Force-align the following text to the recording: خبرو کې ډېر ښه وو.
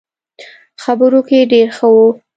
خبرو 0.83 1.19
کې 1.27 1.49
ډېر 1.51 1.67
ښه 1.77 1.87
وو. 1.93 2.07